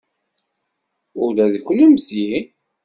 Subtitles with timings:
[1.25, 2.29] Ula d kunemti.